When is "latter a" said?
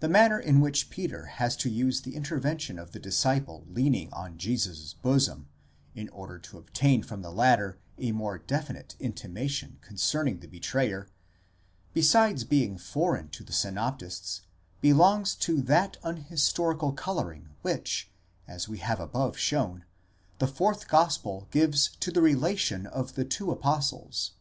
7.30-8.12